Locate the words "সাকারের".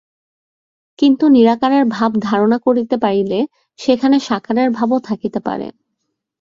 4.19-4.69